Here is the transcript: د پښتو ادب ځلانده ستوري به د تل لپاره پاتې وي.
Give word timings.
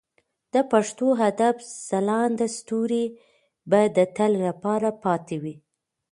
د 0.53 0.55
پښتو 0.71 1.07
ادب 1.29 1.55
ځلانده 1.87 2.47
ستوري 2.57 3.05
به 3.69 3.81
د 3.97 3.99
تل 4.15 4.31
لپاره 4.45 4.89
پاتې 5.03 5.35
وي. 5.43 5.55